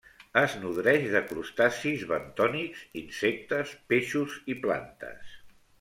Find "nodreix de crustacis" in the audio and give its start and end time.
0.61-2.07